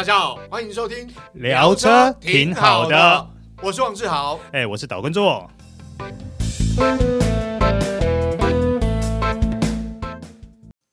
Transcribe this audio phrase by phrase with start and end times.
[0.00, 3.26] 大家好，欢迎收听聊车挺好的，
[3.60, 5.46] 我是王志豪，哎，我是导观众。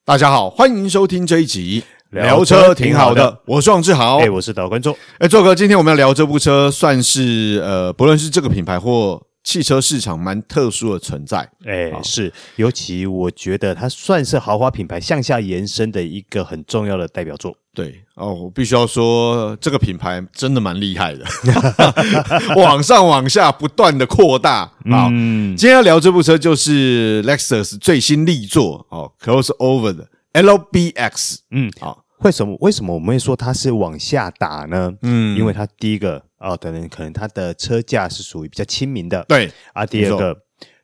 [0.04, 9.24] 大家好，欢迎收听这一集聊车挺好的，我是王志豪，哎，我是导观众，哎，座哥，今天我们要聊这部车，算是呃，不论是这个品牌或。
[9.48, 17.56] 汽车市场蛮特殊的存在，哎，是，尤其我觉得它算是豪华品牌向下延伸的一个很重要的代表作。
[17.73, 21.23] 对哦，我必须要说，这个品牌真的蛮厉害的，
[22.61, 25.07] 往上往下不断的扩大啊。
[25.14, 31.37] 嗯，今天要聊这部车就是 Lexus 最新力作哦，Crossover 的 LBX。
[31.51, 34.92] 嗯，好，为什么为什么我们会说它是往下打呢？
[35.02, 36.23] 嗯，因为它第一个。
[36.40, 39.84] 哦，可能可能它的车价是属于比较亲民的，对啊。
[39.84, 40.38] 第二个，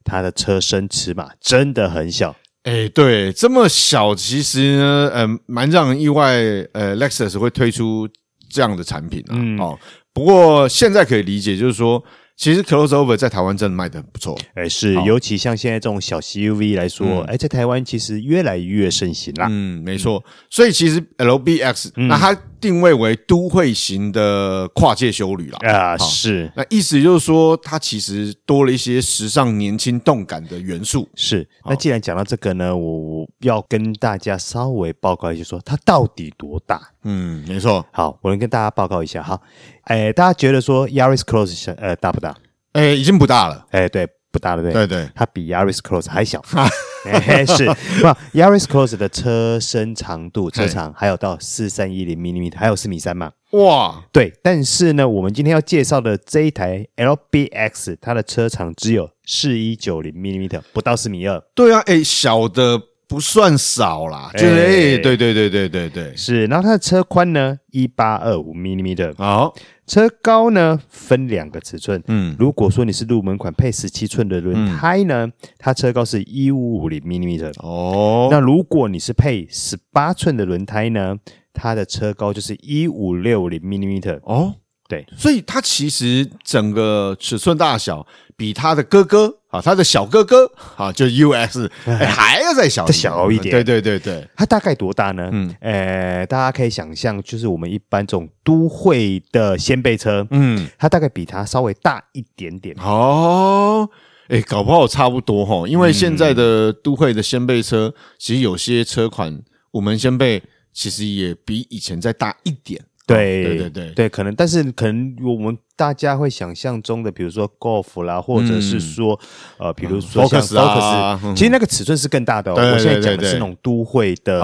[0.04, 6.38] 它的车身尺码真的很小，哎，对，这么小，其实呢，嗯、呃，蛮让人意外。
[6.74, 8.10] 呃，Lexus 会推出
[8.50, 9.34] 这样的产品啊。
[9.34, 9.78] 嗯、哦，
[10.12, 12.04] 不过现在可以理解，就是说。
[12.36, 19.48] 其实 crossover 在台湾真的卖的很不错，哎，是，尤其像现在这种小 CUV 来说，哎，在台湾其实越来越盛行啦。
[19.50, 20.24] 嗯，没错。
[20.50, 25.60] 所以其实 LBX 那它定位为都会型的跨界修旅啦。
[25.70, 26.50] 啊，是。
[26.56, 31.10] 那意思就是说，它其实多了一些时尚、年轻、动感的元素。
[31.14, 31.46] 是。
[31.66, 36.82] 那既然讲到这个呢，我要跟大家稍微报告一下，说它到底多大？
[37.04, 37.86] 嗯，没错。
[37.92, 39.38] 好，我能跟大家报告一下哈。
[39.82, 42.34] 哎，大家觉得说 Yaris Cross 呃大不大？
[42.72, 43.68] 哎，已经不大了。
[43.72, 46.44] 哎，对，不大了，对对对，它比 Yaris Cross 还小。
[47.06, 53.32] 哎，是，不，Yaris Cross 的车身长度，车长还有到四三一零 mm，还有四米三嘛。
[53.52, 54.34] 哇，对。
[54.42, 61.40] 但是呢，我们今天要介绍的这一台 LBX，它的车长只有四一九零 mm，不到四米二。
[61.54, 62.82] 对啊，哎，小的。
[63.06, 66.48] 不算少啦，就是哎、欸，对对对对对对，是。
[66.48, 69.54] 然后它的车宽呢，一八二五 mm，好，
[69.86, 81.18] 车高呢分两个尺寸，嗯，如果说你是入门款配十七寸的轮胎呢，嗯、它车高是一五五零 mm，哦，那如果你是配十八寸的轮胎呢，
[81.54, 84.56] 它的车高就是一五六零 mm，哦，
[84.88, 88.08] 对，所以它其实整个尺寸大小
[88.38, 89.40] 比它的哥哥。
[89.54, 95.30] 啊，他的小哥哥啊，就 US 还要再小再小一点，对对对对，他大概多大呢？
[95.32, 102.76] 嗯，呃，大家可以想象，就是我们一般这种都会的掀背车，嗯，它大概比它稍微大一点点。
[102.80, 103.88] 哦，
[104.28, 110.42] 哎，搞不好差不多哈，因为现在的都会的掀背车，其实有些车款我们掀背
[110.74, 112.82] 其实也比以前再大一点。
[113.06, 119.20] 对对对对对，可能，但是可能我们大家会想象中的，比如说 Golf 啦，或者是说
[119.58, 122.54] 呃，比如说像 Focus，其实那个尺寸是更大的。
[122.54, 124.40] 我现在讲的是那种都会的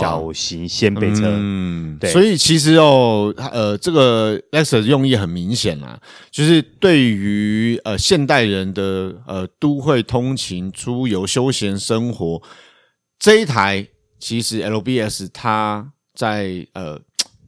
[0.00, 1.22] 小型掀背车。
[1.26, 2.10] 嗯，对。
[2.10, 5.96] 所以其实哦，呃，这个 Lexus 用意很明显啦，
[6.32, 12.42] 就是对于呃现代人的呃都会通勤、出游、休闲生活
[13.20, 13.86] 这一台，
[14.18, 16.98] 其实 LBS 它在呃。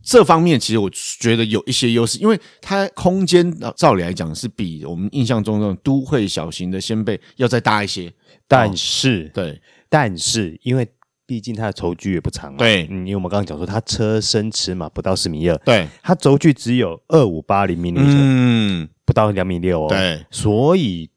[0.04, 8.12] 这方面其实我觉得有一些优势，因为它空间照理来讲是比我们印象中那种都会小型的掀背要再大一些，
[8.46, 10.86] 但是、哦、对，但是因为
[11.24, 21.08] 毕竟它的轴距也不长啊，对，嗯，因为我们刚刚讲说它车身尺码不到四米二，对，它轴距只有二五八零米米，嗯，不到两米六哦，对，所以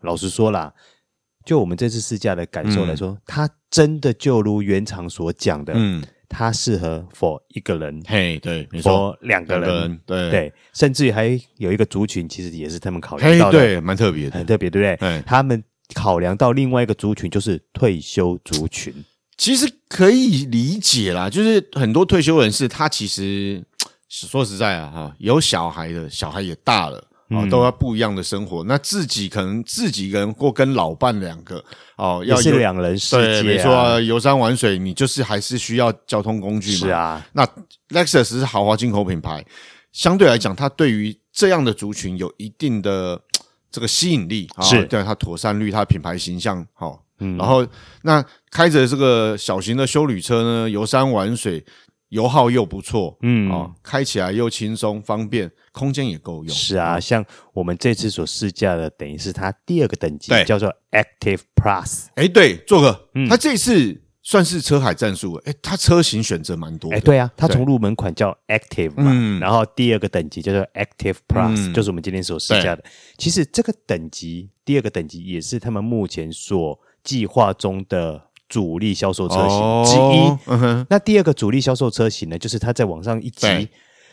[0.00, 0.74] 老实说啦，
[1.46, 6.02] 就我们这次试驾的感受来说，嗯、它真的就如原厂所讲的，嗯。
[6.32, 14.96] 它适合 for 一个人，嘿，对，没错，两个人，对对，甚至于还有一个族群，其实也是他们考虑到的，对，蛮特别的，很特别，对不对？
[15.08, 15.22] 嘿。
[15.26, 15.62] 他们
[15.94, 18.92] 考量到另外一个族群，就是退休族群，
[19.36, 23.62] 其实可以理解啦，就是很多退休人士，他其实
[24.08, 27.04] 说实在啊，哈，有小孩的，小孩也大了。
[27.28, 28.62] 哦，都要不一样的生活。
[28.64, 31.64] 那自己可能自己一个人或跟老伴两个
[31.96, 36.78] 哦，要是两人世界、啊，对，没错、啊，游山玩水，你就是还是需要交通工具嘛。
[36.78, 37.46] 是啊，那
[37.88, 39.44] Lexus 是豪华进口品牌，
[39.92, 43.20] 相对来讲，它对于这样的族群有一定的
[43.70, 44.48] 这个吸引力。
[44.60, 46.98] 是、哦、对它妥善率，它的品牌形象，好、哦。
[47.20, 47.66] 嗯，然后
[48.02, 51.64] 那开着这个小型的休旅车呢，游山玩水。
[52.12, 56.48] 油耗又不错，嗯，哦，开起来又轻松方便，空间也够用。
[56.54, 57.24] 是啊，像
[57.54, 62.08] 我们这次所试驾的，等于是它第二个等级，叫做 Active Plus。
[62.16, 66.92] 哎，对，做个，它这次算是车海战术，哎，它车型选择蛮多。
[66.92, 72.84] 哎，对啊，它从入门款叫 Active 嘛，然后第二个等级叫做 Active Plus，就是我们今天所试驾的。
[73.16, 78.28] 其实这个等级，第二个等级也是他们目前所计划中的。
[78.52, 83.46] 主力销售车型之一，哦嗯、那第二个主力销售车型呢，就是它再往上一级，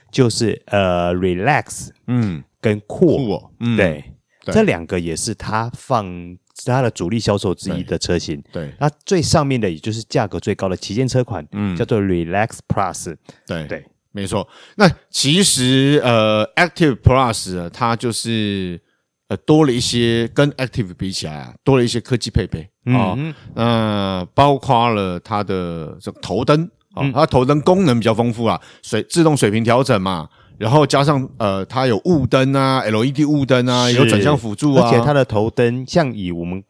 [0.10, 4.06] 就是呃，Relax，嗯，跟 Cool，嗯，对，
[4.46, 4.56] 对。
[4.56, 8.42] 这两个也是它放它的主力销售之一的车型。
[8.54, 13.18] 对，那最上面的也就是价格最高的旗舰车款，嗯，叫做 Relax Plus。
[13.46, 13.68] 对。
[13.68, 14.48] 对，没错。
[14.78, 18.80] 那其实呃，Active Plus 它就是
[19.30, 26.70] 呃多了一些，跟 Active 比起来啊，多了一些科技配备啊，嗯，呃，包括了它的这个头灯。
[26.96, 30.28] 啊、它头灯功能比较丰富啊，水自动水平调整嘛，
[30.58, 36.62] 然后加上呃，它有雾灯啊，LED 雾灯啊，有转向辅助啊，而且它的头灯像以我们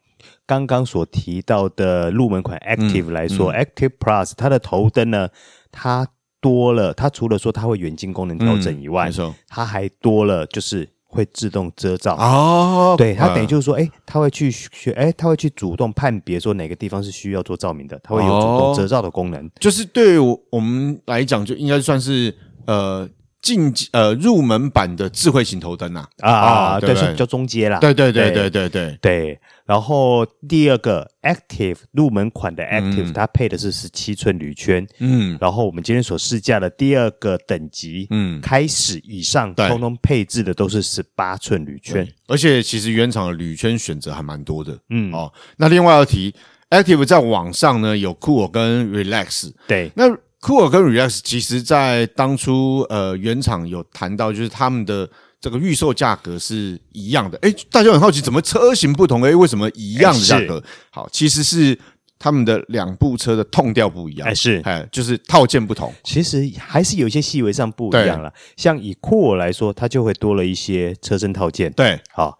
[0.46, 5.30] 刚刚所提到的入门款 Active 来说，嗯嗯，Active Plus 它的头灯呢，
[5.72, 6.06] 它
[6.40, 9.10] 多了，它除了说它会远近功能调整以外，
[9.48, 10.86] 它还多了就是。
[11.10, 19.50] 会自动遮罩哦，对，它等于就是说，哎，它会去学，哎，它会去主动判别说哪个地方是需要做照明的，它会有主动遮罩的功能。
[19.60, 22.34] 就是对我我们来讲，就应该算是
[22.66, 23.08] 呃。
[23.40, 28.50] 进呃入门版的智慧型头灯呐啊，啊对，是比较中阶啦，对对对对。
[28.50, 29.40] 对对对。
[29.64, 35.38] 然后第二个 Active 入门款的 Active，它配的是十七寸铝圈，嗯。
[35.40, 45.12] 然后我们今天所试驾的第二个等级，嗯，开始以上，通通配置的都是十八寸铝圈，而且其实原厂的铝圈选择还蛮多的，嗯。
[45.12, 45.32] 哦。
[45.56, 46.34] 那另外要提
[46.70, 50.04] Active 在网上呢有 Cool 跟 Relax，对，那。
[50.40, 55.08] Cool 跟 Relax 其实，在当初呃原厂有谈到，就是他们的
[55.38, 57.38] 这个预售价格是一样的。
[57.42, 59.22] 哎，大家很好奇，怎么车型不同？
[59.22, 60.62] 哎，为什么一样的价格？
[60.90, 61.78] 好，其实是
[62.18, 64.26] 他们的两部车的痛调不一样。
[64.26, 65.92] 哎，是，哎，就是套件不同。
[66.02, 68.32] 其实还是有一些细微上不一样了。
[68.56, 71.70] 像以 Cool 来说，它就会多了一些车身套件。
[71.72, 72.38] 对，好，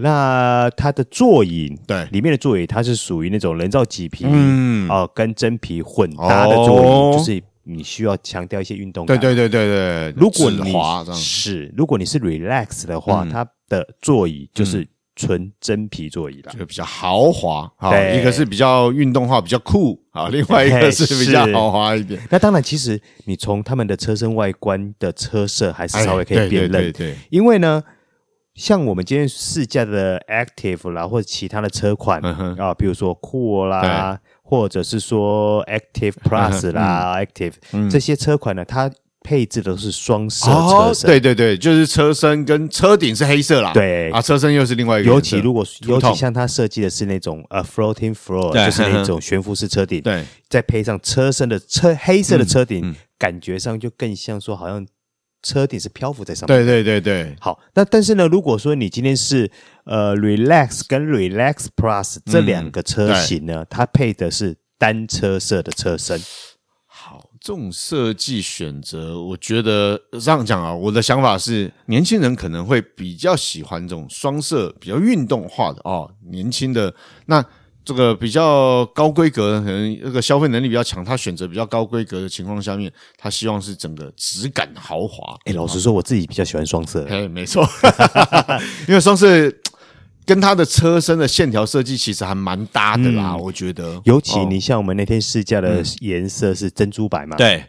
[0.00, 7.42] 那它的座椅，对，里面的座椅它是属于那种人造麂皮，嗯，哦，跟真皮混搭的座椅，哦、就是。
[7.62, 9.16] 你需要强调一些运动感。
[9.16, 10.74] 对对对对对，如果你
[11.14, 17.70] 是如果你是 relax 的话，它的座椅就是纯真皮座椅了，就比较豪华。
[17.76, 22.20] 好，一个是比较运动化，比较酷啊，另外一个是比较豪华一点。
[22.30, 26.90] 那当然，其实你从他们的车身外观的车色还是稍微可以辨认。
[26.90, 27.80] 对，因为呢，
[28.60, 32.20] 像我们今天试驾的 active 啦，或者其他的车款
[32.58, 34.20] 啊，比如说酷啦。
[34.42, 38.90] 或者是说 Active Plus 啦、嗯、Active、嗯、这些车款呢，它
[39.22, 41.08] 配置都是双色车身。
[41.08, 43.72] 哦，对对对，就是车身跟车顶是黑色啦。
[43.72, 45.08] 对啊，车身又是另外一个。
[45.08, 54.84] 尤其如果尤其像它设计的是那种呃 floating floor，就是那种悬浮式车顶，对，再配上车身的车黑色的车顶，感觉上就更像说好像。
[55.42, 56.64] 车顶是漂浮在上面。
[56.64, 57.58] 对对对对，好。
[57.74, 59.50] 那但是呢，如果说你今天是
[59.84, 66.20] 呃 Relax 跟 Relax Plus 这两个车型呢，嗯、它配的是单车色的车身。
[66.86, 76.10] 好，这种设计选择，我觉得这样讲啊，我的想法是，年轻人可能会比较喜欢这种双色、比较运动化的哦。
[76.30, 76.94] 年轻的
[77.26, 77.44] 那。
[77.84, 85.36] 这个比较高规格的，可能这个消费能力比较强，他选择比较高规格的情况下面，他希望是整个质感豪华。
[85.44, 87.06] 哎，老实说，我自己比较喜欢双色。
[87.08, 87.66] 哎，没错，
[88.86, 89.26] 因为双色
[90.26, 94.00] 跟它的车身的线条设计其实还蛮搭的啦，嗯、我觉得。
[94.04, 97.36] 尤其你像我们那天试驾的颜色是珍珠白嘛？
[97.36, 97.64] 对。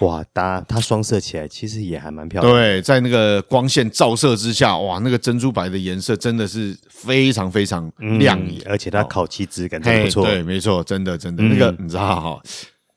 [0.00, 2.54] 哇，搭它双色起来其实也还蛮漂亮。
[2.54, 10.24] 对，在那个光线照射之下，哇，那个珍珠白的颜色真的是非常非常亮眼，而且它烤漆质感真不错。
[10.24, 12.42] 对，没错，真的真的，那个你知道哈，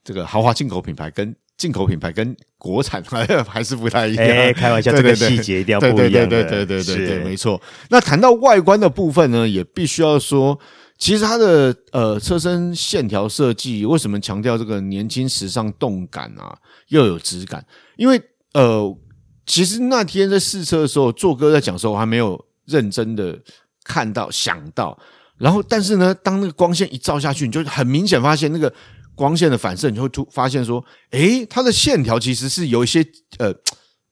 [0.03, 4.25] 这个豪华进口品牌跟进口品牌跟国产 还还是不太一样。
[4.25, 5.95] 哎， 开玩笑，这个细节一定要不一样。
[6.11, 7.61] 对对对对对对对，没错。
[7.89, 10.59] 那谈到外观的部分呢，也必须要说。
[10.97, 17.65] 其实它的呃车身线条设计为什么强调这个年轻时尚动感啊，又有质感？
[17.97, 18.21] 因为
[18.53, 18.97] 呃，
[19.45, 23.37] 其实那天在试车的时候，做哥在讲的时候，我还没有认真的
[23.83, 24.97] 看到想到。
[25.37, 28.73] 然后，但是呢，当那个光线一照下去，你就很明显发现那个
[29.15, 33.05] 光线的反射，你就会突发现说，诶，它的线条其实是有一些
[33.37, 33.53] 呃，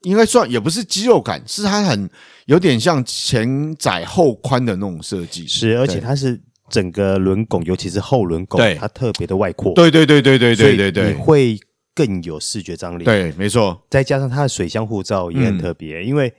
[0.01, 2.09] 应该算也不是肌肉感，是它很
[2.47, 5.47] 有点像前窄后宽的那种设计。
[5.47, 6.43] 是，而且它是。
[6.69, 9.73] 整个轮拱，尤其是后轮拱，它特别的外扩。
[9.73, 11.59] 对对对对对对对对，你会
[11.93, 13.03] 更有视觉张力。
[13.03, 13.85] 对，没错。
[13.89, 16.33] 再加上它的水箱护罩也很特别，因为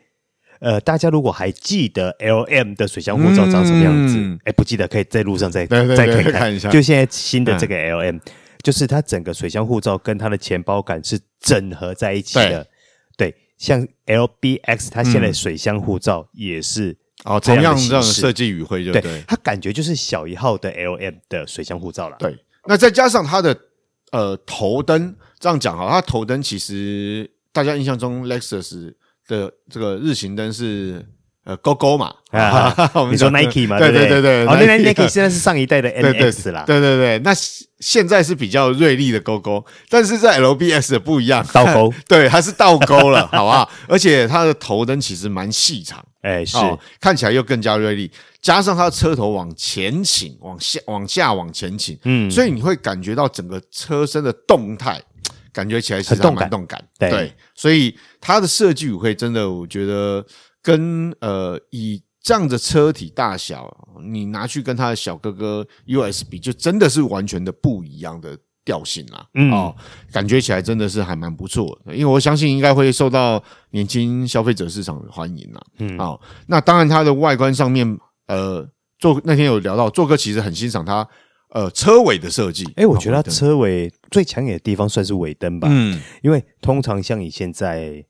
[0.61, 6.71] 呃，大家如果还记得 LM 的水箱护罩长什么样子，哎，不记得可以在路上再再可以看一下。
[6.71, 8.19] 就现在新的这个 LM，
[8.63, 12.67] 就是它整个水箱护罩跟它的钱包感是整合在一起的。
[13.17, 16.97] 对，像 LBX 它现在水箱护罩也是。
[17.25, 22.17] 哦，同样这样的设计语汇就对，对，它感觉就是小一号的 LM 的水箱护罩了。
[22.19, 23.59] 对，那再加上它的
[24.13, 28.95] 呃头灯，这样讲哈，它头灯其实大家印象中 Lexus
[29.27, 31.05] 的这个日行灯是。
[31.45, 32.75] 呃，勾勾嘛，啊，
[33.13, 33.93] 你说 Nike 嘛，对。
[33.93, 34.23] 对对？
[34.23, 37.33] 对，哦，那 Nike 现在是上一代的 NX 啦，对对对，那
[37.81, 43.71] 现在是比较锐利的勾勾，但是在 LBS 的不一样，倒钩， 对，它是倒钩了，好不好？
[43.87, 46.57] 而且它的头灯其实蛮细长，哎，是，
[46.99, 48.11] 看起来又更加锐利，
[48.41, 54.99] 加上它的车头往前倾，往下，往下，往前倾，嗯，所以你会感觉到整个车身的动态，
[55.53, 60.25] 感觉起来其实蛮动感，对，所以它的设计会真的，我觉得。
[60.65, 63.71] 跟呃，以这样的车体大小，
[64.03, 69.27] 你拿去跟他的小哥哥 US 比，就真的是完全的不一样的调性啦。
[69.35, 69.77] 嗯，哦，
[70.11, 75.61] 感觉起来真的是还蛮不错的，因为我相信应该会受到年轻消费者市场的欢迎啦。
[75.81, 78.67] 嗯，好，哦，那当然它的外观上面，呃，
[78.99, 81.07] 做那天有聊到，做哥其实很欣赏它，
[81.51, 82.65] 呃，车尾的设计。
[82.77, 85.69] 诶，我觉得它车尾最抢眼的地方算是尾灯吧。
[85.71, 88.03] 嗯，因为通常像你现在。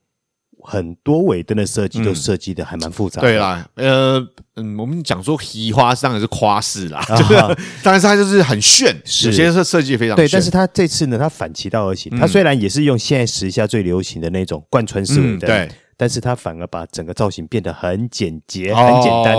[0.67, 3.29] 很多尾灯的设计都设计的还蛮复杂的。
[3.29, 4.19] 对啦，呃，
[4.57, 7.35] 嗯，我们讲说奇花当然是夸饰啦，就是，
[7.83, 8.95] 当然是它就是很炫，
[9.25, 10.27] 有些是设计非常炫。
[10.27, 19.37] 对，但是它这次呢，它反其道而行，它虽然也是用现在时下最流行的那种贯穿式尾灯，对，但是它反而把整个造型变得很简洁、很简单，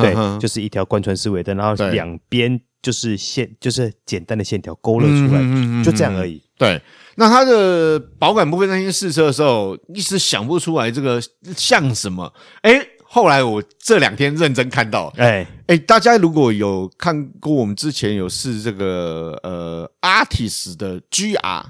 [0.00, 6.40] 对，就是一条贯穿式尾灯，然后两边就是线，就是简单的线条勾勒出来，就这样而已。
[6.56, 6.80] 对。
[7.18, 11.20] 那它的保管部分，那天试车的时候，一时想不出来这个
[11.56, 12.32] 像什么。
[12.62, 21.64] 哎，后来我这两天认真看到，哎哎，大家如果有看过我们之前有试这个呃 Artis 的 GR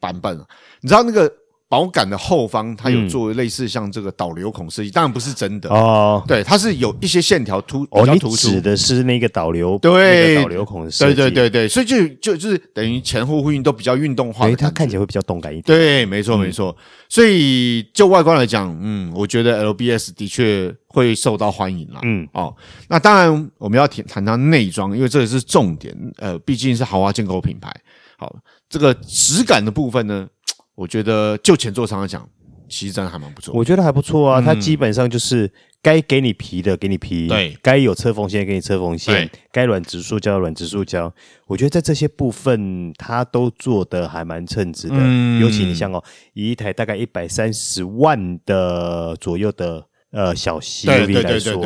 [0.00, 0.38] 版本，
[0.80, 1.32] 你知道那个。
[1.74, 6.22] 保杆的后方，它有做类似像这个导流孔设计，当然不是真的哦。
[6.24, 8.48] 对，它是有一些线条突比较突出。
[8.48, 11.16] 指的是那个导流，对，导流孔的设计。
[11.16, 15.76] 对对对对，所以就就就是等于前后呼应都比较运动化，所以它看起来会比较动感一点。
[15.76, 16.76] 对，没错没错。
[17.08, 21.98] 所以就外观来讲，嗯，我觉得 LBS 的确会受到欢迎啦。
[22.04, 22.54] 嗯，哦，
[22.86, 25.92] 那当然我们要谈谈它内装，因为这个是重点。
[26.18, 27.74] 呃，毕竟是豪华进口品牌。
[28.16, 28.32] 好，
[28.68, 30.28] 这个质感的部分呢？
[30.74, 32.28] 我觉得就前座舱来讲，
[32.68, 33.54] 其实真的还蛮不错。
[33.54, 35.48] 我觉得还不错啊，嗯、它基本上就是
[35.80, 41.12] 该给你皮的给你皮，对，该有车缝线给你车缝线，对，该软质塑胶软质塑胶。
[41.46, 44.96] 我觉得在这些部分，它都做的还蛮称职的。
[44.98, 46.02] 嗯、尤其你像哦，
[46.32, 51.64] 以一台大概一百三十万的左右的呃小 CUV 来说，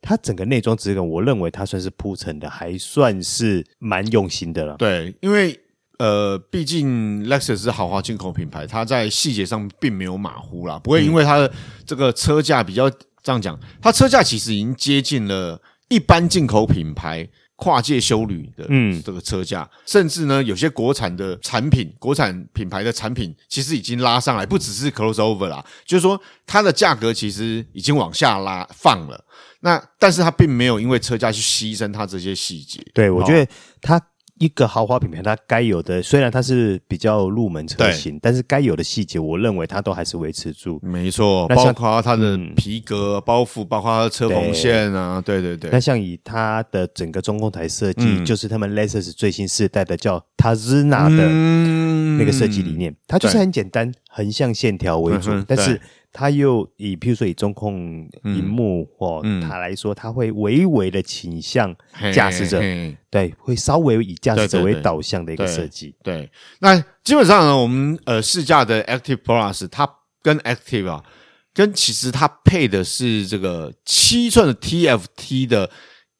[0.00, 4.76] 它整个内装质感，我认为它算是铺陈的还算是蛮用心的了。
[4.78, 5.60] 对，因为。
[5.98, 11.50] 呃，毕竟 Lexus 是豪华进口品牌，它在细节上并没有马虎啦，不会因为它的
[11.86, 17.26] 这个车价比较这样讲，它车价其实已经接近了一般进口品牌
[17.56, 29.24] 跨界修旅的嗯这个车价，嗯、甚至呢有些国产的产品，国产品牌的产品其实已经拉上来，不只是 Crossover 啦，就是说它的价格其实已经往下拉放了，
[29.60, 33.50] 那但是它并没有因为车价去牺牲它这些细节，对我觉得
[33.80, 33.98] 它。
[34.38, 40.78] 一个豪华品牌，它该有的虽然它是比较入门车型，但是该有的细节，我认为它都还是维持住。
[40.82, 45.70] 没错，包括它的皮革包覆，嗯、包括它的车缝线啊，对，对对对。
[45.70, 51.28] 那像以它的整个中控台设计，嗯、就是他们 Lexus 最新世代的叫 Tazuna 的
[52.18, 55.80] 那个设计理念，嗯、它就是很简单，横向线条为主，嗯、但是。
[56.18, 61.76] 它又以，譬如说以中控荧幕或它来说，它会微微的倾向
[62.10, 62.58] 驾驶者，
[63.10, 65.94] 对，会稍微以驾驶者为导向的一个设计。
[66.02, 66.30] 对，
[66.60, 69.86] 那基本上呢，我们呃试驾的 Active Plus，它
[70.22, 71.04] 跟 Active 啊，
[71.52, 75.70] 跟其实它配的是这个七寸的 TFT 的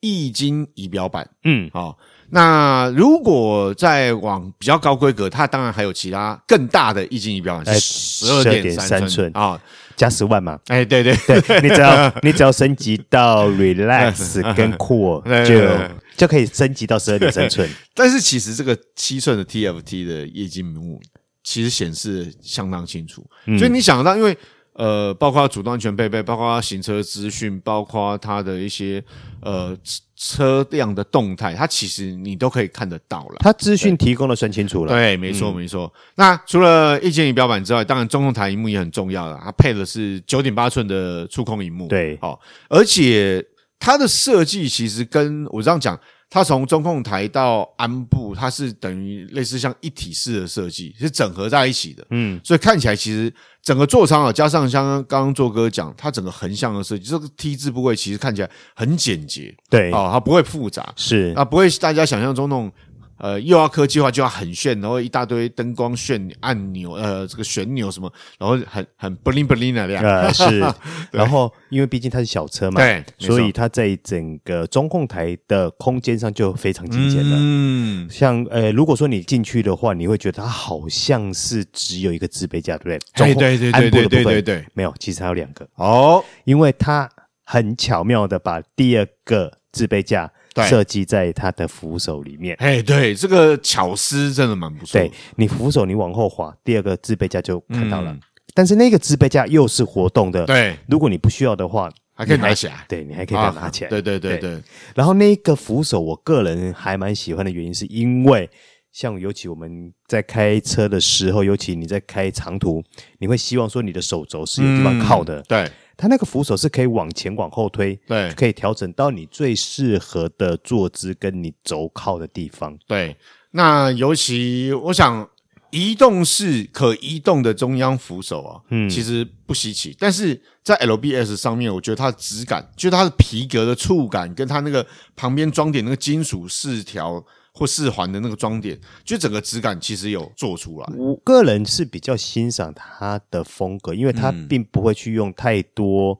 [0.01, 1.31] 液晶仪表板。
[1.45, 1.97] 嗯，好。
[2.31, 9.61] 那如果再往比较高规格，它当然还有其他更大的液晶仪表板，十二点三寸啊。
[9.97, 10.61] 加十万嘛？
[10.67, 17.67] 哎，对对对，你只要 你只要升级到 Relax 跟 Cool， 就就可以升级到十二点三寸。
[17.95, 21.01] 但是其实这个七寸的 TFT 的液晶屏幕
[21.43, 24.37] 其实显示相当清楚，嗯、所以你想得到，因为
[24.77, 29.03] 呃，包括主动安全配备，包括行车资讯，包括它的一些
[29.41, 29.77] 呃。
[30.19, 33.37] 车辆的动态，它其实你都可以看得到了。
[33.41, 34.91] 它资讯提供的算清楚了。
[34.91, 35.93] 对，没错，没错。
[36.15, 39.39] 那除了液晶仪表板之外，当然中控台荧幕也很重要了。
[39.45, 41.87] 它配的是九点八寸的触控荧幕。
[41.87, 42.41] 对，好，
[42.71, 43.45] 而且
[43.79, 46.01] 它的设计其实跟我这样讲。
[46.29, 52.05] 它从中控台到鞍部，它是等于类似像一体式的设计，是整合在一起的。
[52.11, 59.55] 嗯，所以看起来其实整个座舱啊，加上像刚刚做哥讲，它整个横向的设计，这个 T 字部位其实看起来很简洁。
[59.71, 62.71] 对，哦，它不会复杂，是，啊，不会大家想象中那种
[63.19, 70.05] 呃，又要科技化，就要很炫，然后一大堆灯光炫按钮，呃，这个旋钮什么，然后很很 bling bling 的这样。
[70.05, 70.61] 呃，是。
[71.11, 77.37] 然后，因为毕竟它是小车嘛，对，所以它在整个中控台的空间上就非常精简了。
[77.39, 83.35] 嗯，像呃，如果说你进去的话，你会觉得它好像是只有一个置杯架，对不对？
[83.35, 85.67] 对对对对对对对，没有，其实还有两个。
[85.77, 87.09] 哦，因为它
[87.45, 90.31] 很巧妙的把第二个置杯架。
[90.65, 94.99] 设计在它的扶手里面，哎，对，这个巧思真的蛮不错。
[94.99, 98.13] 对，你扶手你往后滑，第二个置备架就看到了。
[98.13, 98.21] 嗯、
[98.55, 100.77] 但是那个置备架又是活动的，对。
[100.89, 102.85] 如果你不需要的话，还可以拿起来。
[102.89, 103.91] 对，你还可以把它拿起来。
[103.91, 104.63] 对对对对。
[104.95, 108.49] 然后那个扶手，我个人还蛮喜欢的原因，是因为
[108.93, 112.83] 像尤其我们在开车的时候，尤其你在开长途，
[113.19, 115.71] 你会希望说你的手肘是有地方靠的，嗯、对。
[115.97, 122.79] 它那个扶手是可以往前往后推，对，可以调整到你最适合的坐姿跟你轴靠的地方。
[122.87, 123.17] 对，
[123.53, 125.29] 那尤其我想，
[125.71, 129.97] 移动式可移动的中央扶手啊，嗯，其实不稀奇。
[129.99, 134.87] 但是在 LBS 上面，我觉得它的质感，就是它的皮革的触感，跟它那个
[135.17, 137.25] 旁边装点那个金属饰条。
[137.57, 140.87] 或四环的那个装点，就整个质感其实有做出来。
[140.95, 146.19] 我个人是比较欣赏它的风格，因为它并不会去用太多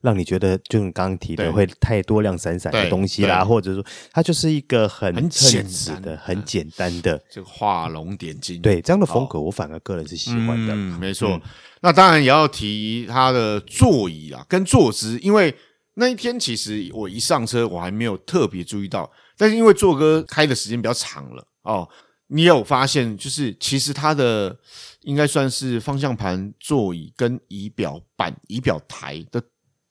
[0.00, 8.62] 让你觉得，就你刚刚提的会太多亮闪闪的东西啦，或者说它就是一个很很简单的、很简单的，就画龙点睛。
[8.62, 10.72] 对这样的风格，我反而个人是喜欢的。
[10.74, 11.38] 嗯，没错。
[11.82, 15.54] 那当然也要提它的座椅啊，跟坐姿，因为
[15.94, 19.10] 那一天其实我一上车，我还没有特别注意到。
[19.38, 21.88] 但是因为做歌开的时间比较长了哦，
[22.26, 24.54] 你有发现就是其实它的
[25.02, 29.40] 应该算是方向盘、座椅跟仪表板、仪表台的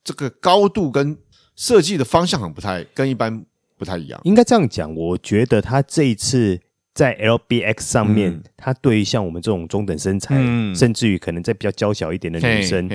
[0.04, 1.18] 这个高度跟
[1.56, 3.44] 设计的方向很不太跟一般
[3.78, 4.22] 不太一样。
[4.24, 6.60] 应该这样讲，我觉得它这一次
[6.94, 12.90] 在 LBX 上面，嗯、它对于像我们这种中等身材，嗯、甚至于可能在比较娇小一点的女生，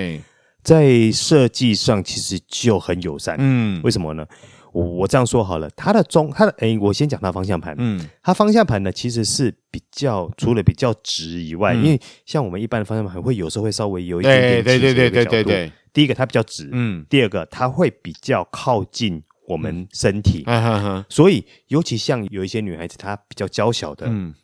[0.62, 3.37] 在设计上其实就很友善。
[3.38, 4.24] 嗯，为什么呢？
[4.72, 7.74] 我我这样说好了，它的中，它的诶，我先讲它方向盘。
[7.78, 15.72] 嗯，它方向盘呢，其实是比较除了比较直以外，嗯、因为像我们一般的方向盘会有时候会稍微有一点点对对对对对对。
[15.92, 20.56] 第一个它比较直，嗯，第二个它会比较靠近我们身体，嗯。
[20.56, 24.35] 啊、哈哈所以尤其像有一些女孩子她比较娇小的，嗯。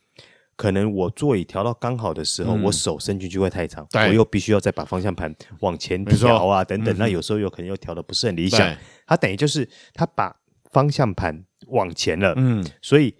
[0.58, 6.92] 可能我座椅调到刚好的时候，嗯、我手伸进去会太长，我又必须要再把方向盘往前调啊，等等。
[6.96, 8.76] 嗯、那有时候有可能又调的不是很理想。
[9.06, 10.34] 它等于就是它把
[10.72, 13.14] 方向盘往前了，嗯，所以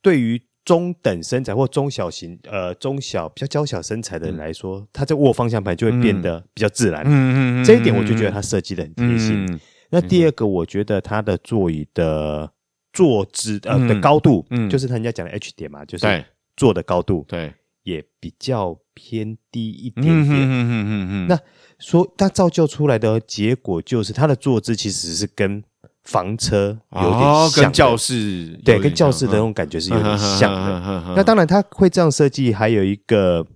[0.00, 7.02] 对于中等身材或中小型呃中小比较娇小身材的人来说，他在握方向盘就会变得比较自然。
[7.04, 9.44] 嗯嗯嗯，这一点我就觉得它设计的很贴心。
[9.50, 9.60] 嗯、
[9.90, 12.48] 那第二个，我觉得它的座椅的
[12.92, 16.24] 坐姿呃的高度，嗯，就是人家讲的 H 点嘛，就是。
[16.58, 17.54] 坐的高度对。
[17.84, 21.26] 也比较偏低一点点，嗯嗯嗯嗯嗯。
[21.26, 21.40] 那
[21.78, 25.64] 说它造就出来的结果就是它的坐姿其实是跟
[26.02, 31.14] 房车有点像，哦，跟教室对，跟教室的那种感觉是有点像的。
[31.16, 33.46] 那当然它会这样设计，还有一个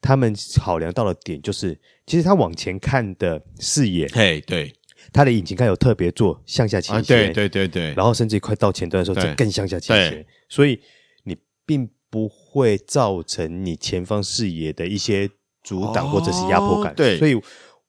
[0.00, 4.72] 他们考量到的点就是，其实它往前看的视野，嘿，对，
[5.12, 10.78] 它的引擎盖有特别做向下倾斜，对对对对，然后甚至快到前端的时候，再更向下倾斜，所以
[11.24, 11.36] 你
[11.66, 11.90] 并。
[12.12, 15.26] 不会造成你前方视野的一些
[15.64, 17.34] 阻挡或者是压迫感，对，所以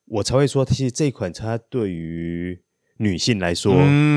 [0.05, 2.57] 我才会说，其实这款车对于
[2.95, 3.73] 女性来说，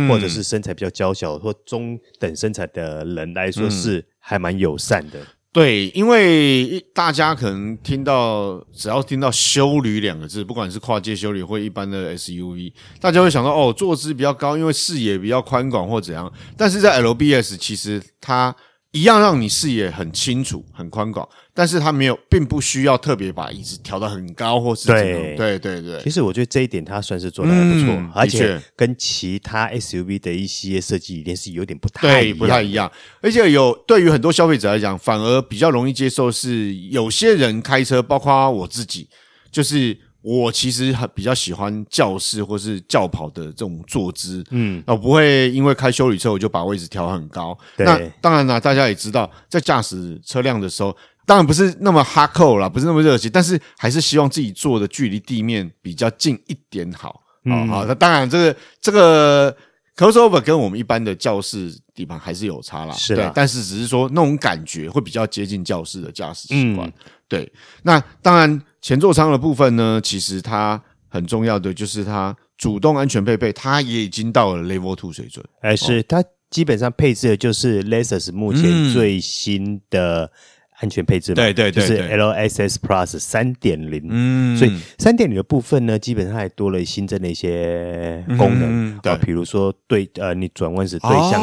[0.08, 5.18] 或者是身材比较娇小或中等身材的人来说，是还蛮友善的。
[5.50, 16.32] 对，因为大家可能听到只要听到修旅两个字，不管是跨界修旅或一般的 SUV，大家会想到哦，坐姿比较高，因为视野比较宽广或怎样。
[16.56, 18.54] 但是在 LBS，其实它。
[18.96, 26.00] 一样让你视野很清楚、很宽广，但是它没有，并不需要特别把椅子调得很高，或是对对对对。
[26.02, 32.90] 其实我觉得这一点它算是做得还不错，嗯、而且跟其他 SUV 的一些设计理念是有点不太对，不太一样。
[33.20, 39.08] 而且有对于很多消费者来讲，反而比较容易接受是有些人开车，包括我自己，
[39.52, 39.98] 就是。
[40.26, 47.56] 我其实很比较喜欢教室或是轿跑的这种坐姿，嗯，我不会因为开修理车我就把位置调很高。
[47.76, 57.22] 对那当然啦，大家也知道，在驾驶车辆的时候，当然不是那么 hardcore 啦，不是那么热情，但是还是希望自己坐的距离地面比较近一点好。
[57.44, 59.56] 嗯，好，那当然这个这个
[59.96, 66.86] crossover 跟我们一般的轿式底盘还是有差啦，是的啦，但是只是说那种感觉会比较接近教室的驾驶习惯。
[66.86, 66.92] 嗯、
[67.26, 68.62] 对，那当然。
[68.82, 75.44] 前座舱的部分呢，其实它很重要的就是它主动安全配备，它也已经到了 Level Two 水准。
[75.60, 80.30] 哎，是它基本上配置的就是 Lexus 目前最新的
[80.78, 84.06] 安全配置嘛，对对对，就是 LSS Plus 三点零。
[84.08, 91.42] 嗯，所以三点零的部分呢，基本上还多了新增的一些功能，对，比如说对呃，你转弯时对向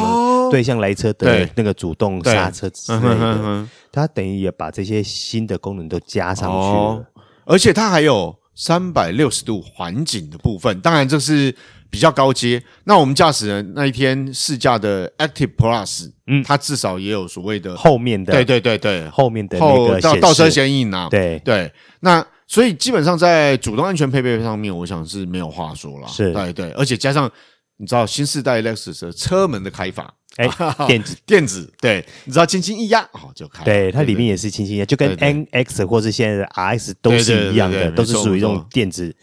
[0.54, 7.04] 对向来车的那个主动刹车之类的，它等于也把这些新的功能都加上去了，
[7.44, 11.54] 而且它还有三百六十度环景的部分，当然这是。
[11.90, 21.40] 比较高阶，那我们驾驶人那一天试驾的 Active Plus，嗯，它至少也有所谓的后面的，对对对对，后面的那个倒倒车显影啊，对。
[21.44, 21.72] 对。
[22.00, 26.72] 那所以基本上在主动安全配备上面，我想是没有话说了，是，对对。
[26.72, 27.30] 而且加上
[27.76, 30.48] 你知道新世代 Lexus 的车门的开法，哎，
[30.86, 39.14] 电子电子，对，你知道轻轻一压哦就开，对，它里面也是轻轻一压，就跟 NX 或是现在的 RX 都是一样的，都是属于这种电子。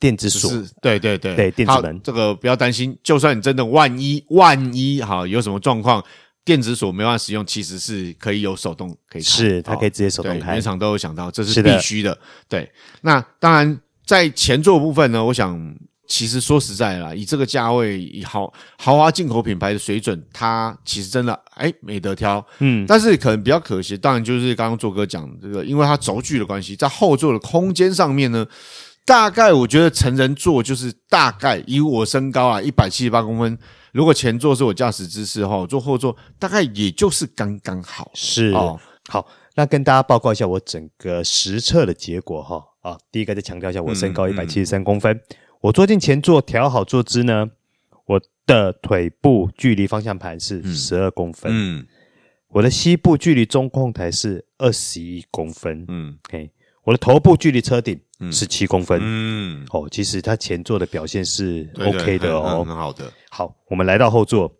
[0.00, 0.50] 电子锁，
[0.82, 2.98] 对对对对，电子门，这个不要担心。
[3.02, 6.04] 就算你真的万一万一哈有什么状况，
[6.44, 10.54] 电子锁没办法使用，其实是可以有手动可以开，是它可以直接手动开。
[10.54, 12.18] 原厂都有想到，这是必须的。
[12.48, 12.70] 对，
[13.02, 15.56] 那当然在前座部分呢，我想
[16.06, 22.44] 其实说实在啦，以这个价位，以豪豪华进口品牌的水准，它其实真的哎没得挑。
[22.58, 28.46] 嗯，但是可能比较可惜，当然就是刚刚做哥讲这个，因为它轴距的关系，在后座的空间上面呢。
[29.06, 33.58] 大概我觉得成人座就是大概以我身高啊一百七十八公分，
[33.92, 38.10] 如果前座是我驾驶姿势哈，坐后座大概也就是刚刚好。
[38.14, 47.50] 是哦，好，那跟大家报告一下我整个实测的结果哈啊，第一个再强调一下，我身高一百七十三公分，嗯嗯、我坐进前座调好坐姿呢，
[48.04, 51.86] 我的腿部距离方向盘是十二公分，嗯，嗯
[52.48, 56.50] 我的膝部距离中控台是二十一公分，嗯，OK，
[56.82, 57.98] 我的头部距离车顶。
[58.30, 63.12] 十七公分，嗯，哦，其实它前座的表现是 OK 的哦，很好的。
[63.28, 64.50] 好，我们来到后座，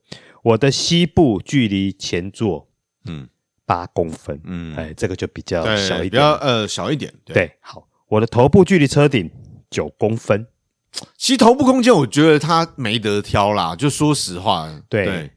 [0.43, 2.69] 我的膝部距离前座，
[3.07, 3.27] 嗯，
[3.65, 7.51] 八公分，嗯，哎，这个就比较小一点，比较呃小一点，对。
[7.61, 9.31] 好，我的头部距离车顶
[9.71, 10.47] 九公分，
[11.19, 15.31] 其实头部空间我觉得它没得挑啦，就说实话，对。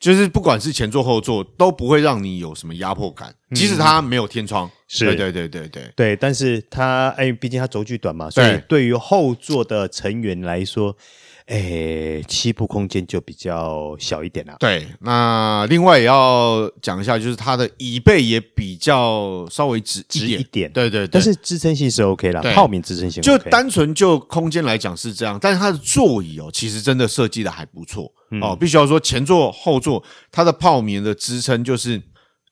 [0.00, 4.68] 就是不管是前座后座都不会让你有什么压迫感，即使它没有天窗。
[4.88, 6.16] 是，对对对对对对。
[6.16, 10.96] 但是它，哎，毕竟它轴距短嘛，所以对于后座的成员来说，
[11.52, 14.56] 哎，膝部空间就比较小一点啦。
[14.58, 20.72] 对，那另外也要讲一下，就是它的椅背也比较稍微直直一点。
[20.72, 21.08] 对对对。
[21.08, 23.22] 但是支撑性是 OK 啦，泡棉支撑性。
[23.22, 28.10] 就单纯就空间来讲是这样，但是它的座椅哦，其实真的设计的还不错。
[28.40, 32.00] 哦，必须要说前座后座它的泡棉的支撑，就是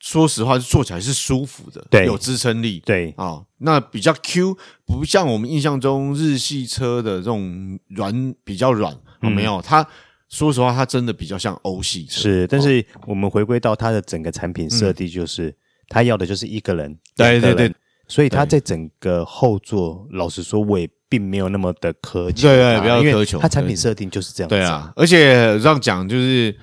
[0.00, 3.14] 说实话，是坐起来是舒服的，对，有支撑力，对。
[3.16, 9.86] 啊、哦，那比较 Q，不像我们印象中日系车的这种软，比较软，哦、没有，它
[10.28, 15.54] 说实话，它真的比较像欧系车，是，但是我们回归到它的整个产品设计，就是
[15.88, 17.74] 它、嗯、要的就是一个人，对对对，
[18.08, 20.88] 所以它在整个后座，老实说，我也。
[21.10, 23.40] 并没有那么的苛求，对对，不要苛求。
[23.40, 24.54] 它产品设定就是这样子。
[24.54, 26.56] 对啊，而且这样讲就是，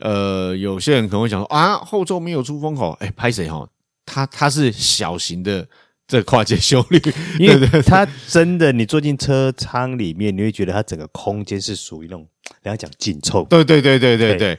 [0.00, 3.66] 呃，有些人可能会想说啊，后座没有出风口，哎，拍谁哈？
[4.04, 5.66] 它它是小型的
[6.06, 7.00] 这跨界修理，
[7.38, 12.26] 因为它真的，你坐进车舱里面，你会觉得它整个空间是属于那种，
[12.62, 13.44] 人家讲紧凑。
[13.44, 14.58] 对对对对对对。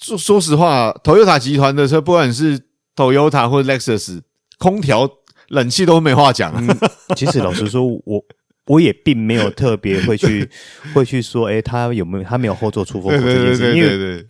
[0.00, 2.60] 说说实话，Toyota 集团的车，不管是
[2.96, 4.20] Toyota 或者 Lexus，
[4.58, 5.08] 空调、
[5.48, 6.52] 冷气都没话讲。
[6.56, 6.76] 嗯，
[7.16, 8.24] 其实老实说，我。
[8.66, 10.48] 我也并没有特别会去
[10.94, 14.26] 会去说，哎，他有没有他没有后座出风口这件事，因为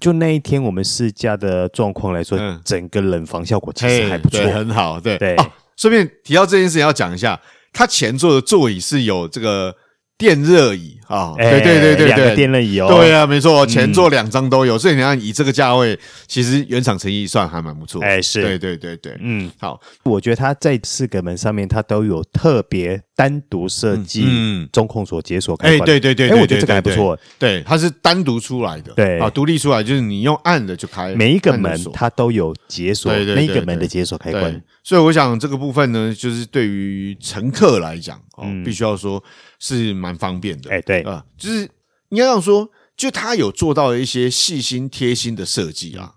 [0.00, 5.00] 就那一天我们试驾的状况来说，整个冷房效果其实还不错，很好。
[5.00, 5.36] 对对，
[5.76, 7.40] 顺便提到这件事情要讲一下，
[7.72, 9.74] 它前座的座椅是有这个。
[10.18, 15.96] 电热椅啊，对对对对对，两个电热椅哦，对啊，没错，前座两张都有，所以你看以这个价位，
[16.26, 18.02] 其实原厂诚意算还蛮不错。
[18.02, 24.24] 哎，是，对对对对，嗯，好，我觉得它在四个门上面，它都有特别单独设计
[24.72, 25.80] 中控锁解锁开关。
[25.80, 34.62] 哎，对对对，哎，我觉得这个还不错，对，它是单独出来的，对啊，独立出来，就是你用按的就开，每一个门它都有解锁，每一个门的解锁开关。
[34.84, 39.20] 所以我想这个部分呢，就是对于乘客来讲，哦，必须要说。
[39.60, 41.62] 是蛮方便的，哎，对啊，就是
[42.10, 46.12] 应该这样说，就它有做到一些细心贴心的设计啊。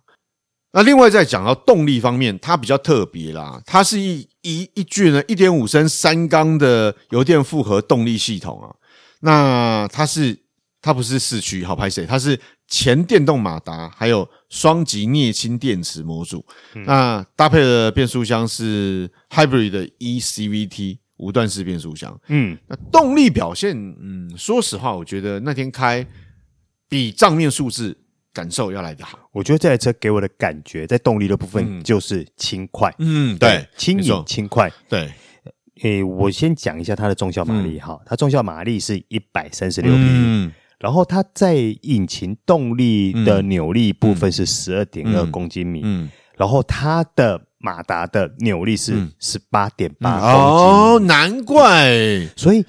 [0.74, 8.76] 那另外再讲到动力方面，它比较特别啦，它是一一一具呢一点五升三缸的油电复合动力系统啊。
[9.22, 10.38] 那它是
[10.82, 16.46] 它不是四驱，好拍谁，它是前电动马达，还有双极镍氢电池模组。
[16.86, 20.98] 那搭配的变速箱是 Hybrid 的 eCVT。
[21.22, 26.04] 无段式变速箱，嗯，那动力表现，嗯，说实话，我觉得那天开
[26.90, 27.96] 比账面数字
[28.34, 29.20] 感受要来得好。
[29.32, 35.12] 我觉得这台车给我的感觉，在动力的部分就是轻快，嗯，对，轻盈轻快，对。
[35.84, 52.66] 诶，我先讲一下它的中效马力哈，它中效马力是一百三十六匹，然后它在引擎动力的扭力部分是十二点二公斤米，嗯，然后它的马达的扭力是十八点八公斤，哦，难怪，所以。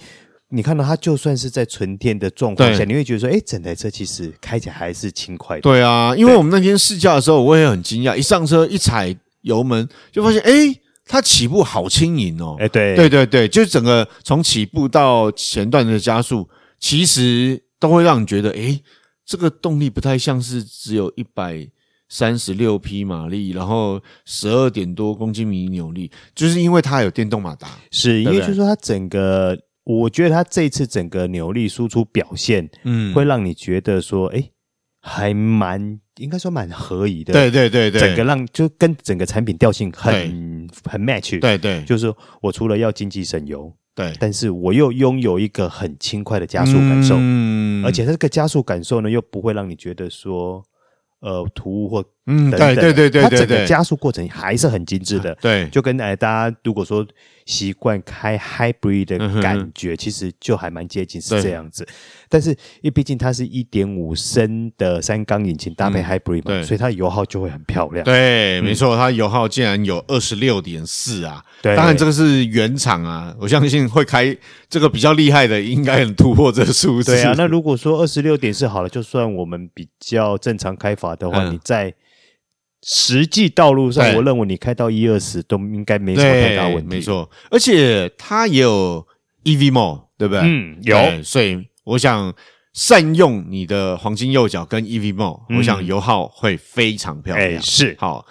[0.54, 5.62] 你看到它，就算是在纯电的状况下，你会觉得说，哎，整台车其实开起来还是轻快的。
[5.62, 10.52] 对啊，因为我们那天试驾的时候，我也很惊讶，一上车一踩油门，就发现，哎，
[11.06, 12.56] 它起步好轻盈哦。
[12.60, 16.46] 哎，对，对对对，就是整个从起步到前段的加速，
[16.78, 18.78] 其实都会让你觉得，哎，
[19.24, 21.66] 这个动力不太像是只有一百
[22.10, 29.58] 三十六匹马力，然后十二点多公斤米扭力，就是因为它有电动马达，是因为就是说它整个。
[29.84, 34.50] 我觉得他这次整个扭力输出表现，嗯，会让你觉得说，哎，
[35.00, 37.32] 还蛮应该说蛮合宜的。
[37.32, 41.40] 对对对对，整个让就跟整个产品调性很很 match。
[41.40, 50.64] 对对，就是我除了要经济省油，对，但是我又拥有一个很轻快的加速感受，嗯，而且它这个加速感受呢，又不会让你觉得说。
[51.24, 55.35] 呃，突兀或嗯，对对对对，它整个加速过程还是很精致的。
[55.40, 57.04] 对，就跟哎，大家如果说
[57.46, 61.85] 习惯开 hybrid 的感觉，其实就还蛮接近，是这样子。
[62.28, 68.04] 但是，因为毕竟它是一点五升的三缸引擎搭配 hybrid 嘛，所以它油耗就会很漂亮。
[68.04, 71.44] 对，没错，它油耗竟然有二十六点四啊！
[71.61, 74.35] 对，当然这个是原厂啊，我相信会开
[74.68, 77.11] 这个比较厉害的，应该很突破这个数字。
[77.11, 81.92] 对啊，那如果说二十六点四好了，就算我们比较正常开法的话，你在
[82.82, 86.96] 实际道路上，我认为你开到一二十都应该没什么太大问题。
[86.96, 89.06] 没错，而且它也有
[89.44, 90.42] EV Mode，对不对？
[90.44, 91.66] 嗯，有，所以。
[91.84, 92.32] 我想
[92.74, 97.50] 善用你的黄金右脚跟 EV Mode，嗯、我想油耗会非常漂亮。
[97.50, 98.24] 欸、是好，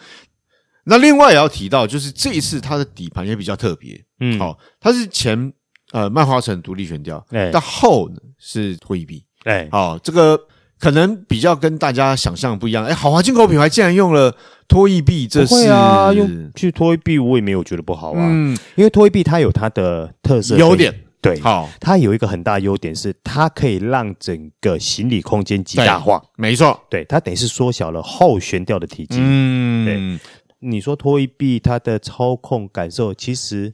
[0.86, 4.02] 那另外也要提到，就是这一次它的底盘也比较特别。
[4.22, 5.52] 嗯，好，它是前
[5.92, 9.26] 呃麦花城独立悬吊，但后呢是拖曳臂。
[9.44, 10.40] 哎、欸，好，这个
[10.82, 12.84] 可能比较跟大家想象不一样。
[12.84, 14.36] 哎、欸，豪华进口品牌竟然用了
[14.68, 18.28] 拖曳臂，这是啊，用去拖曳臂我也没有觉得不好啊。
[18.28, 20.92] 嗯，因为拖曳臂它有它的特色优点。
[21.22, 26.20] 对，好，它有一个很大优点是，它可以让整个行李空间极大化。
[26.36, 29.20] 没错，对，它等于是缩小了后悬吊的体积。
[29.22, 30.20] 嗯，对。
[30.68, 33.72] 你说拖曳臂它的操控感受，其实，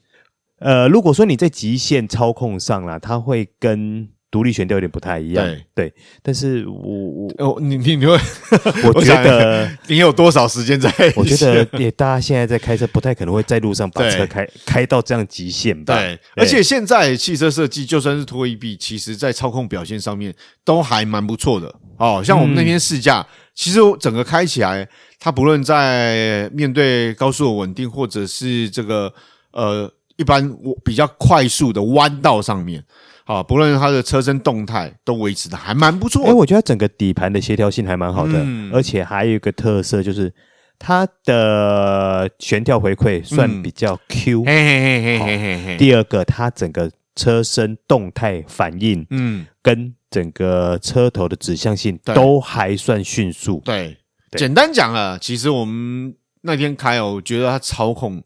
[0.59, 4.09] 呃，如果说你在极限操控上啦，它会跟。
[4.29, 8.11] 独立悬吊有点不太一样，对，对，但是我我哦，你你你会，
[8.83, 10.91] 我觉得 你有多少时间在？
[11.15, 15.95] 我觉得也大家现在在开车，不太可能会在路上把车开开到这样极限吧？
[15.95, 20.33] 对，对而且现在汽车设计就算是拖曳臂，其实在操控表现上面
[20.65, 22.21] 都还蛮不错的哦。
[22.21, 24.87] 像我们那天试驾，嗯、其实整个开起来，
[25.19, 29.13] 它不论在面对高速的稳定，或者是这个
[29.51, 32.83] 呃一般我比较快速的弯道上面。
[33.27, 36.25] 好，不论它的车身动态都维持的还蛮不错。
[36.25, 40.33] 哎，我觉得整个底盘的协调性还蛮好的，嗯、而且还有一个特色就是
[40.79, 44.45] 它的悬吊回馈算比较 Q。
[44.45, 45.77] 嘿嘿嘿嘿嘿嘿嘿。
[45.77, 53.61] 第二个，它整个车身动态反应，嗯，跟整个车头的指向性都还算迅速。
[53.65, 53.97] 对，
[54.31, 58.23] 对简单讲了，其实我们那天开哦，我觉得它操控，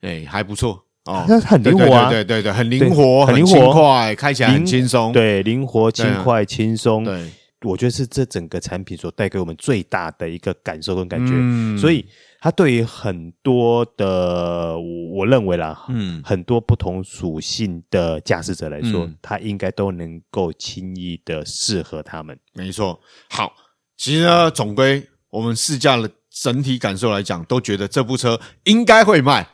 [0.00, 0.86] 哎，还不错。
[1.08, 7.30] 哦，它很灵活啊，对对对，很灵活，很轻快，开起来很轻松，对，灵活、轻快、轻松，对，
[7.62, 11.32] 我觉得是这整个产品所带给我们最大的一个感受跟感觉。
[11.80, 12.04] 所以，
[12.40, 22.38] 它对于很多的，我认为啦，嗯，很多不同属性的驾驶者来说，它应该都能够轻易的适合他们。
[22.52, 23.50] 没错，好，
[23.96, 26.06] 其实呢，总归我们试驾了。
[26.40, 29.46] 整体感受来讲，都觉得这部车应该会卖，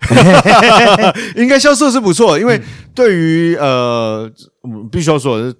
[1.37, 2.38] 应该销售是不错。
[2.38, 2.61] 因为
[2.94, 4.31] 对于呃，
[4.92, 5.55] 必须要说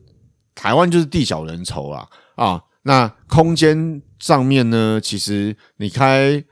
[0.55, 2.07] 台湾就是地小人稠啊
[2.37, 2.61] 啊。
[2.83, 6.45] 那空间上面呢，其实你开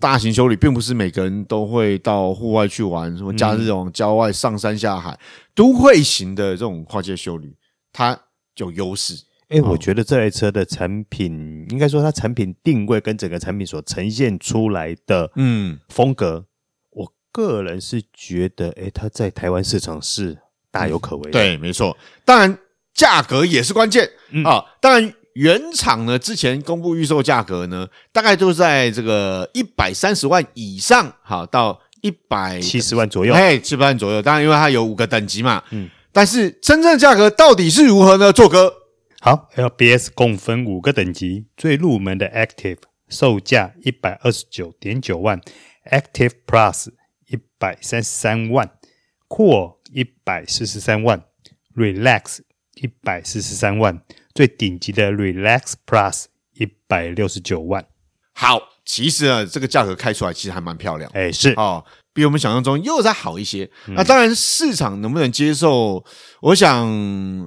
[0.00, 5.18] 大型修理，并不是每个人都会到户外去玩，什么假日这种郊外上山下海、
[5.54, 7.54] 都会型的这种跨界修理，
[7.92, 8.18] 它
[8.56, 9.14] 有优势。
[9.48, 16.46] 哎，我觉得这台车的产品，应该说它产品定位跟整个产品所呈现出来的嗯风格，
[16.90, 20.38] 我个人是觉得，哎，它在台湾市场是
[20.70, 21.32] 大有可为的。
[21.32, 21.96] 对，没错。
[22.24, 22.58] 当然，
[22.94, 24.08] 价格也是关键
[24.44, 24.64] 啊。
[24.80, 34.22] 当然，原厂呢之前公布预售价格呢，大概都在这个一百三十万以上，好到一百七十万左右，哎，七十万左右。
[34.22, 35.90] 当然，因为它有五个等级嘛，嗯。
[36.12, 38.32] 但是真正价格到底是如何呢？
[38.32, 38.72] 做哥。
[39.24, 45.40] 好，LBS 共分五个等级，最入门的 Active 售价一百二十九点九万
[45.90, 46.88] ，Active Plus
[47.28, 48.70] 一百三十三万
[49.26, 51.24] ，Core 一百四十三万
[51.74, 52.40] ，Relax
[52.74, 54.02] 一百四十三万，
[54.34, 57.86] 最顶级的 Relax Plus 一百六十九万。
[58.34, 61.82] 好，其实呢，这个价格开出来其实还蛮漂亮，哎，是哦。
[62.14, 63.68] 比我们想象中又再好一些。
[63.88, 66.02] 那当然，市场能不能接受？
[66.40, 66.88] 我想，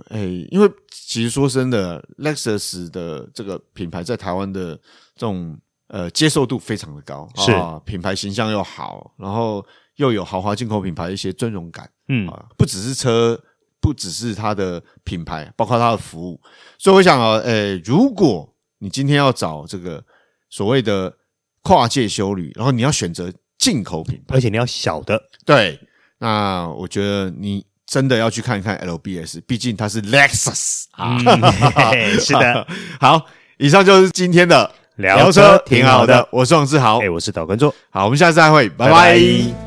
[0.09, 0.19] 哎，
[0.51, 4.75] 因为其实说真的，Lexus 的这个品牌在台湾的
[5.15, 13.41] 这种呃接受度非常的高，是啊品牌形象又好，然后又有豪华进口品牌的一些尊荣感，嗯啊，不只是车，
[13.79, 16.41] 不只是它的品牌，包括它的服务。
[16.77, 20.03] 所以我想啊，哎，如果你今天要找这个
[20.49, 21.15] 所谓的
[21.61, 23.31] 跨界修旅，然后你要选择。
[23.57, 25.79] 进口品牌，而且你要小的，对。
[26.19, 31.17] 那我觉得你真的要去看一看 LBS，毕竟它是 Lexus 啊。
[31.25, 32.67] 嗯、 是的，
[32.99, 33.23] 好，
[33.57, 36.27] 以上就是今天的聊车，挺好的。
[36.31, 37.71] 我是王志豪，哎，我是导观众。
[37.91, 38.91] 好，我们下次再会，拜拜。
[38.91, 39.66] 拜拜。